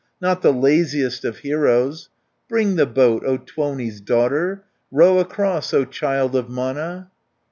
[0.19, 2.09] Not the laziest of heroes!
[2.49, 7.11] Bring the boat, O Tuoni's daughter, Row across, O child of Mana!"